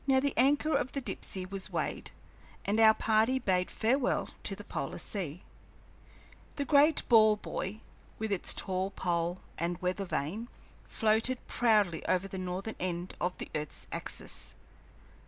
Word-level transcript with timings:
Now 0.07 0.19
the 0.19 0.33
anchor 0.35 0.75
of 0.75 0.93
the 0.93 0.99
Dipsey 1.01 1.45
was 1.45 1.69
weighed, 1.69 2.09
and 2.65 2.79
our 2.79 2.95
party 2.95 3.37
bade 3.37 3.69
farewell 3.69 4.29
to 4.41 4.55
the 4.55 4.63
polar 4.63 4.97
sea. 4.97 5.43
The 6.55 6.65
great 6.65 7.07
ball 7.07 7.35
buoy, 7.35 7.83
with 8.17 8.31
its 8.31 8.55
tall 8.55 8.89
pole 8.89 9.41
and 9.59 9.79
weathervane, 9.79 10.47
floated 10.85 11.37
proudly 11.45 12.03
over 12.07 12.27
the 12.27 12.39
northern 12.39 12.77
end 12.79 13.13
of 13.21 13.37
the 13.37 13.51
earth's 13.53 13.85
axis. 13.91 14.55